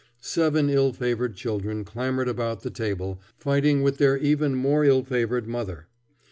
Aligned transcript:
Seven 0.19 0.67
ill 0.67 0.93
favored 0.93 1.35
children 1.35 1.83
clamored 1.85 2.27
about 2.27 2.61
the 2.61 2.71
table, 2.71 3.21
fighting 3.37 3.83
with 3.83 3.97
their 3.99 4.17
even 4.17 4.55
more 4.55 4.83
ill 4.83 5.03
favored 5.03 5.45
mother. 5.47 5.85